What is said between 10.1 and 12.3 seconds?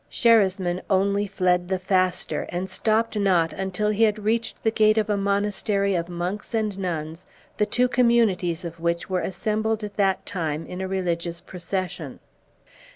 time in a religious procession.